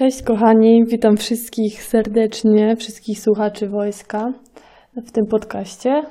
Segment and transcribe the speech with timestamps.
[0.00, 4.32] Cześć kochani, witam wszystkich serdecznie, wszystkich słuchaczy wojska
[5.06, 6.02] w tym podcaście.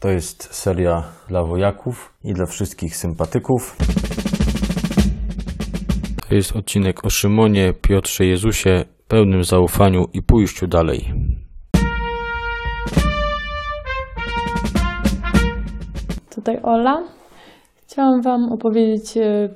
[0.00, 3.76] To jest seria dla wojaków i dla wszystkich sympatyków.
[6.28, 11.12] To jest odcinek o Szymonie, Piotrze Jezusie, pełnym zaufaniu i pójściu dalej.
[16.34, 17.02] Tutaj Ola.
[17.86, 19.48] Chciałam Wam opowiedzieć e,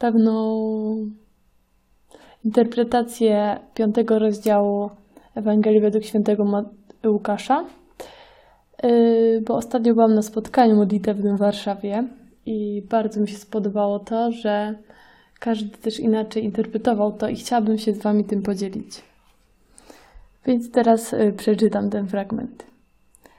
[0.00, 1.10] pewną
[2.44, 4.90] interpretację piątego rozdziału
[5.34, 6.64] Ewangelii według świętego
[7.06, 7.64] Łukasza,
[8.82, 12.04] yy, bo ostatnio byłam na spotkaniu modlitewnym w Warszawie
[12.46, 14.74] i bardzo mi się spodobało to, że
[15.38, 19.02] każdy też inaczej interpretował to i chciałabym się z Wami tym podzielić.
[20.46, 22.66] Więc teraz yy, przeczytam ten fragment.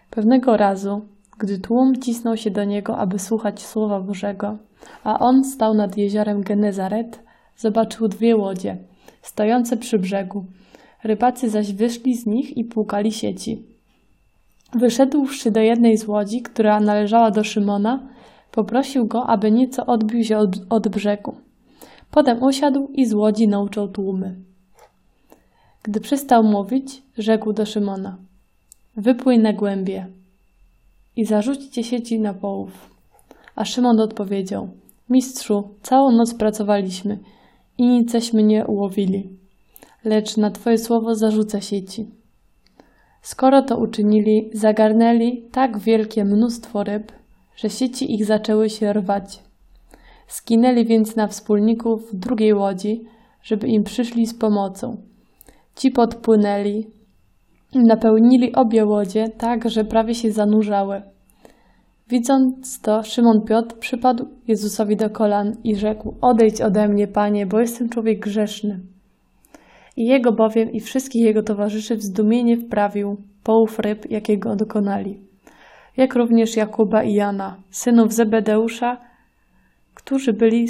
[0.10, 1.02] Pewnego razu,
[1.42, 4.58] gdy tłum cisnął się do niego, aby słuchać Słowa Bożego,
[5.04, 7.20] a on stał nad jeziorem Genezaret,
[7.58, 8.78] zobaczył dwie łodzie,
[9.22, 10.46] stojące przy brzegu.
[11.04, 13.64] Rybacy zaś wyszli z nich i płukali sieci.
[14.74, 18.00] Wyszedłszy do jednej z łodzi, która należała do Szymona,
[18.52, 21.36] poprosił go, aby nieco odbił się od, od brzegu.
[22.12, 24.36] Potem usiadł i z łodzi nauczał tłumy.
[25.84, 28.18] Gdy przestał mówić, rzekł do Szymona:
[28.98, 30.21] Wypłyń na głębie
[31.22, 32.90] i zarzućcie sieci na połów.
[33.56, 34.70] A Szymon odpowiedział:
[35.10, 37.20] Mistrzu, całą noc pracowaliśmy
[37.78, 39.30] i niceśmy nie ułowili,
[40.06, 42.08] lecz na Twoje słowo zarzucę sieci.
[43.22, 47.12] Skoro to uczynili, zagarnęli tak wielkie mnóstwo ryb,
[47.56, 49.40] że sieci ich zaczęły się rwać.
[50.28, 53.06] Skinęli więc na wspólników w drugiej łodzi,
[53.44, 54.98] żeby im przyszli z pomocą.
[55.76, 56.88] Ci podpłynęli
[57.80, 61.02] napełnili obie łodzie tak, że prawie się zanurzały.
[62.10, 67.60] Widząc to, Szymon Piotr przypadł Jezusowi do kolan i rzekł: Odejdź ode mnie, panie, bo
[67.60, 68.80] jestem człowiek grzeszny.
[69.98, 75.20] I jego bowiem i wszystkich jego towarzyszy w zdumienie wprawił połów ryb, jakiego dokonali.
[75.98, 78.98] Jak również Jakuba i Jana, synów Zebedeusza,
[79.94, 80.68] którzy byli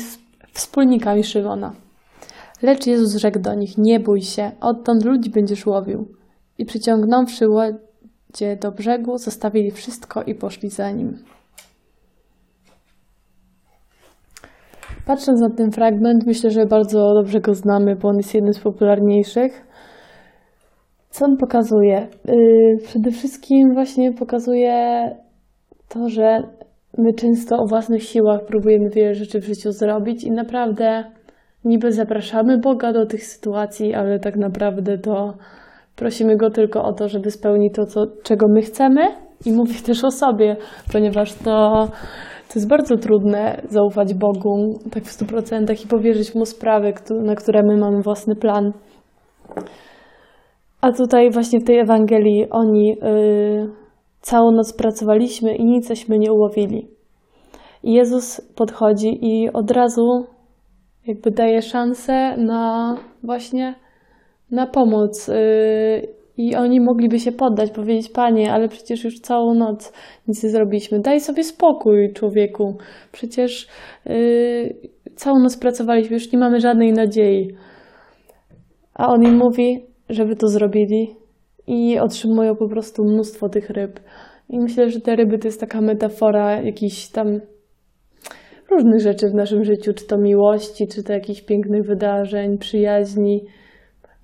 [0.53, 1.73] wspólnikami Szymona.
[2.61, 6.20] Lecz Jezus rzekł do nich: Nie bój się, odtąd ludzi będziesz łowił.
[6.57, 11.17] I przyciągnąwszy łodzie do brzegu, zostawili wszystko i poszli za nim.
[15.05, 18.59] Patrząc na ten fragment, myślę, że bardzo dobrze go znamy, bo on jest jednym z
[18.59, 19.67] popularniejszych.
[21.09, 22.07] Co on pokazuje?
[22.25, 25.03] Yy, przede wszystkim właśnie pokazuje
[25.89, 26.43] to, że
[26.97, 31.03] my często o własnych siłach próbujemy wiele rzeczy w życiu zrobić i naprawdę
[31.65, 35.33] niby zapraszamy Boga do tych sytuacji, ale tak naprawdę to
[36.01, 39.01] prosimy Go tylko o to, żeby spełnić to, co, czego my chcemy
[39.45, 40.57] i mówię też o sobie,
[40.93, 41.87] ponieważ to
[42.47, 47.63] to jest bardzo trudne zaufać Bogu tak w 100% i powierzyć Mu sprawy, na które
[47.63, 48.73] my mamy własny plan.
[50.81, 53.69] A tutaj właśnie w tej Ewangelii oni yy,
[54.21, 56.87] całą noc pracowaliśmy i niceśmy nie ułowili.
[57.83, 60.25] I Jezus podchodzi i od razu
[61.07, 63.75] jakby daje szansę na właśnie
[64.51, 65.27] na pomoc.
[65.27, 69.93] Yy, i oni mogliby się poddać, powiedzieć: Panie, ale przecież już całą noc
[70.27, 70.99] nic nie zrobiliśmy.
[70.99, 72.77] Daj sobie spokój, człowieku.
[73.11, 73.67] Przecież
[74.05, 74.75] yy,
[75.15, 77.55] całą noc pracowaliśmy, już nie mamy żadnej nadziei.
[78.93, 81.15] A on im mówi, żeby to zrobili
[81.67, 83.99] i otrzymują po prostu mnóstwo tych ryb.
[84.49, 87.39] I myślę, że te ryby to jest taka metafora jakichś tam
[88.71, 93.45] różnych rzeczy w naszym życiu, czy to miłości, czy to jakichś pięknych wydarzeń, przyjaźni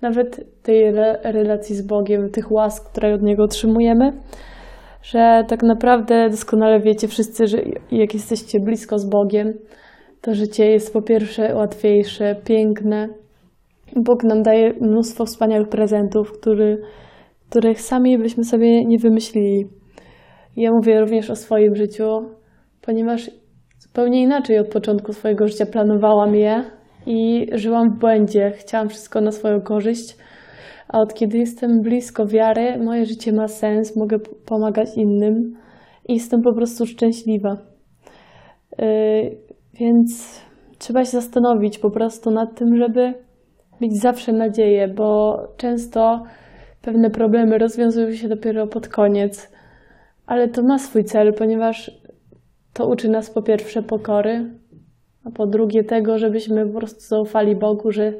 [0.02, 0.92] nawet tej
[1.24, 4.12] relacji z Bogiem, tych łask, które od Niego otrzymujemy,
[5.02, 7.58] że tak naprawdę doskonale wiecie wszyscy, że
[7.90, 9.54] jak jesteście blisko z Bogiem,
[10.20, 13.08] to życie jest po pierwsze łatwiejsze, piękne.
[13.96, 16.82] Bóg nam daje mnóstwo wspaniałych prezentów, który,
[17.50, 19.66] których sami byśmy sobie nie wymyślili.
[20.56, 22.04] Ja mówię również o swoim życiu,
[22.82, 23.30] ponieważ
[23.78, 26.77] zupełnie inaczej od początku swojego życia planowałam je,
[27.08, 28.52] i żyłam w błędzie.
[28.56, 30.16] Chciałam wszystko na swoją korzyść.
[30.88, 35.56] A od kiedy jestem blisko wiary, moje życie ma sens, mogę pomagać innym
[36.08, 37.56] i jestem po prostu szczęśliwa.
[38.78, 38.86] Yy,
[39.80, 40.40] więc
[40.78, 43.14] trzeba się zastanowić po prostu nad tym, żeby
[43.80, 46.22] mieć zawsze nadzieję, bo często
[46.82, 49.52] pewne problemy rozwiązują się dopiero pod koniec,
[50.26, 51.90] ale to ma swój cel, ponieważ
[52.72, 54.50] to uczy nas po pierwsze pokory,
[55.28, 58.12] a po drugie tego, żebyśmy po prostu zaufali Bogu, że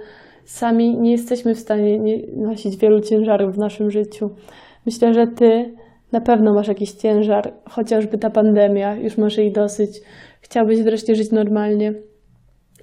[0.44, 1.98] sami nie jesteśmy w stanie
[2.36, 4.30] nosić wielu ciężarów w naszym życiu.
[4.86, 5.74] Myślę, że Ty
[6.12, 10.00] na pewno masz jakiś ciężar, chociażby ta pandemia, już masz jej dosyć.
[10.40, 11.94] Chciałbyś wreszcie żyć normalnie.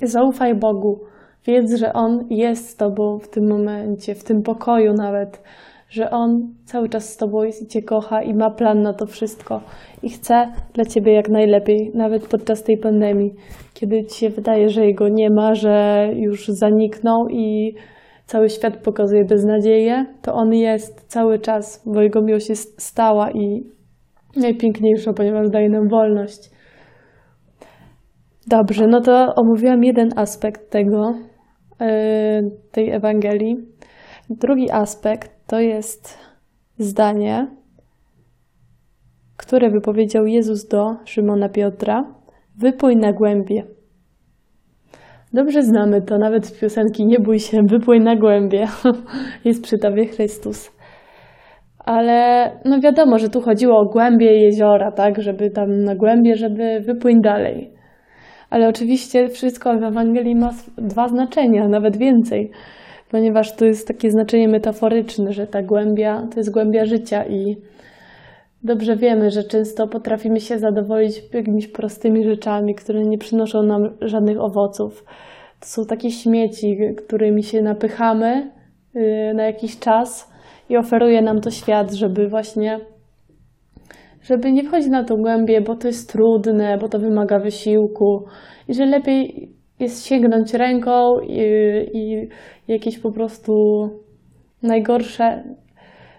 [0.01, 0.99] Zaufaj Bogu.
[1.47, 5.41] Wiedz, że On jest z Tobą w tym momencie, w tym pokoju nawet,
[5.95, 9.05] że On cały czas z Tobą jest i Cię kocha i ma plan na to
[9.05, 9.61] wszystko
[10.03, 13.33] i chce dla Ciebie jak najlepiej, nawet podczas tej pandemii,
[13.73, 17.75] kiedy Ci się wydaje, że Jego nie ma, że już zaniknął i
[18.25, 23.63] cały świat pokazuje beznadzieję, to On jest cały czas, bo Jego miłość jest stała i
[24.35, 26.51] najpiękniejsza, ponieważ daje nam wolność.
[28.47, 31.13] Dobrze, no to omówiłam jeden aspekt tego,
[31.79, 31.87] yy,
[32.71, 33.55] tej Ewangelii.
[34.29, 36.17] Drugi aspekt to jest
[36.77, 37.47] zdanie,
[39.37, 42.03] które wypowiedział Jezus do Szymona Piotra:
[42.57, 43.63] Wypój na głębie.
[45.33, 48.67] Dobrze znamy to, nawet z piosenki Nie bój się, wypój na głębie.
[49.45, 50.71] jest przy Tobie Chrystus.
[51.79, 56.79] Ale no wiadomo, że tu chodziło o głębie jeziora, tak, żeby tam na głębie, żeby
[56.79, 57.71] wypłyń dalej.
[58.49, 62.51] Ale oczywiście wszystko w Ewangelii ma dwa znaczenia, nawet więcej,
[63.11, 67.57] ponieważ to jest takie znaczenie metaforyczne, że ta głębia to jest głębia życia i
[68.63, 74.41] dobrze wiemy, że często potrafimy się zadowolić jakimiś prostymi rzeczami, które nie przynoszą nam żadnych
[74.41, 75.03] owoców.
[75.59, 78.51] To są takie śmieci, którymi się napychamy
[78.95, 80.33] y, na jakiś czas
[80.69, 82.79] i oferuje nam to świat, żeby właśnie
[84.23, 88.25] żeby nie wchodzić na tą głębię, bo to jest trudne, bo to wymaga wysiłku
[88.67, 89.49] i że lepiej
[89.79, 91.39] jest sięgnąć ręką i,
[91.93, 92.27] i
[92.67, 93.53] jakieś po prostu
[94.63, 95.43] najgorsze,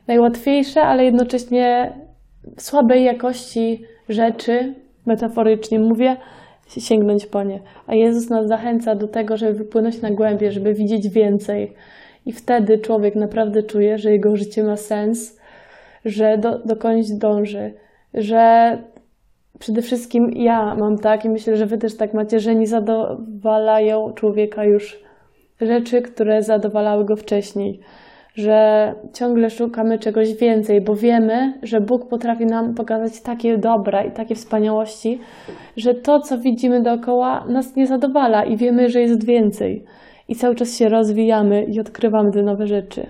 [0.06, 1.92] najłatwiejsze, ale jednocześnie
[2.58, 4.74] słabej jakości rzeczy,
[5.06, 6.16] metaforycznie mówię,
[6.68, 7.60] sięgnąć po nie.
[7.86, 11.72] A Jezus nas zachęca do tego, żeby wypłynąć na głębie, żeby widzieć więcej.
[12.26, 15.40] I wtedy człowiek naprawdę czuje, że jego życie ma sens,
[16.04, 17.74] że do, dokądś dąży
[18.16, 18.78] że
[19.58, 24.12] przede wszystkim ja mam tak i myślę, że wy też tak macie, że nie zadowalają
[24.12, 24.98] człowieka już
[25.60, 27.80] rzeczy, które zadowalały go wcześniej.
[28.34, 34.12] Że ciągle szukamy czegoś więcej, bo wiemy, że Bóg potrafi nam pokazać takie dobra i
[34.12, 35.20] takie wspaniałości,
[35.76, 39.84] że to, co widzimy dookoła, nas nie zadowala i wiemy, że jest więcej.
[40.28, 43.06] I cały czas się rozwijamy i odkrywamy te nowe rzeczy.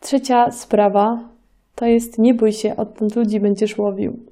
[0.00, 1.28] Trzecia sprawa
[1.74, 4.31] to jest nie bój się, odtąd ludzi będziesz łowił.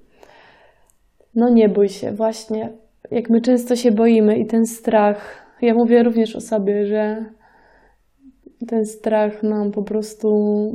[1.34, 2.72] No nie bój się, właśnie.
[3.10, 7.24] Jak my często się boimy i ten strach, ja mówię również o sobie, że
[8.68, 10.28] ten strach nam po prostu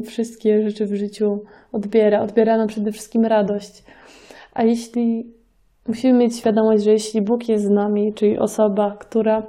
[0.05, 1.39] wszystkie rzeczy w życiu
[1.71, 2.21] odbiera.
[2.21, 3.83] Odbiera nam przede wszystkim radość.
[4.53, 5.33] A jeśli
[5.87, 9.43] musimy mieć świadomość, że jeśli Bóg jest z nami, czyli osoba, która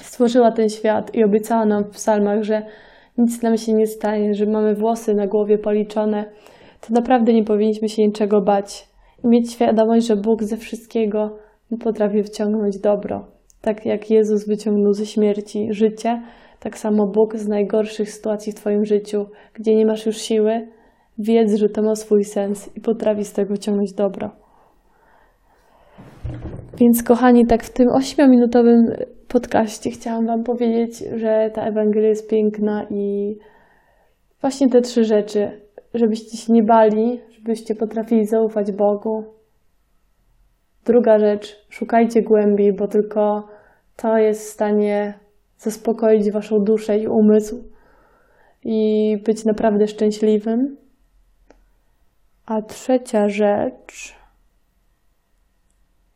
[0.00, 2.62] stworzyła ten świat i obiecała nam w psalmach, że
[3.18, 6.24] nic nam się nie stanie, że mamy włosy na głowie policzone,
[6.80, 8.91] to naprawdę nie powinniśmy się niczego bać
[9.24, 11.38] mieć świadomość, że Bóg ze wszystkiego
[11.80, 13.26] potrafi wciągnąć dobro.
[13.60, 16.22] Tak jak Jezus wyciągnął ze śmierci życie,
[16.60, 20.68] tak samo Bóg z najgorszych sytuacji w Twoim życiu, gdzie nie masz już siły,
[21.18, 24.30] wiedz, że to ma swój sens i potrafi z tego wyciągnąć dobro.
[26.78, 28.76] Więc kochani, tak w tym ośmiominutowym
[29.28, 33.36] podcaście chciałam Wam powiedzieć, że ta Ewangelia jest piękna i
[34.40, 35.50] właśnie te trzy rzeczy,
[35.94, 39.24] żebyście się nie bali, żebyście potrafili zaufać Bogu.
[40.84, 43.48] Druga rzecz, szukajcie głębiej, bo tylko
[43.96, 45.18] to jest w stanie
[45.58, 47.64] zaspokoić Waszą duszę i umysł
[48.64, 50.76] i być naprawdę szczęśliwym.
[52.46, 54.14] A trzecia rzecz,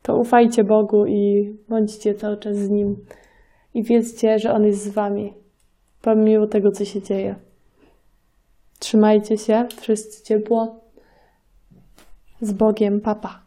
[0.01, 3.05] to ufajcie Bogu i bądźcie cały czas z Nim.
[3.73, 5.33] I wiedzcie, że On jest z Wami,
[6.01, 7.35] pomimo tego, co się dzieje.
[8.79, 10.86] Trzymajcie się, wszyscy ciepło.
[12.41, 13.46] Z Bogiem, papa.